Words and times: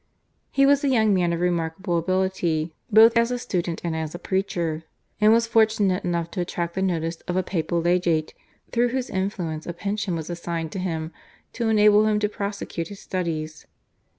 He 0.49 0.65
was 0.65 0.83
a 0.83 0.87
young 0.89 1.13
man 1.13 1.31
of 1.31 1.39
remarkable 1.41 1.95
ability 1.99 2.73
both 2.91 3.15
as 3.15 3.29
a 3.29 3.37
student 3.37 3.81
and 3.83 3.95
as 3.95 4.15
a 4.15 4.17
preacher, 4.17 4.83
and 5.21 5.31
was 5.31 5.45
fortunate 5.45 6.03
enough 6.03 6.31
to 6.31 6.41
attract 6.41 6.73
the 6.73 6.81
notice 6.81 7.17
of 7.27 7.35
a 7.37 7.43
papal 7.43 7.79
legate, 7.81 8.33
through 8.71 8.87
whose 8.89 9.11
influence 9.11 9.67
a 9.67 9.73
pension 9.73 10.15
was 10.15 10.31
assigned 10.31 10.71
to 10.71 10.79
him 10.79 11.11
to 11.53 11.69
enable 11.69 12.07
him 12.07 12.17
to 12.19 12.27
prosecute 12.27 12.87
his 12.87 12.99
studies. 12.99 13.67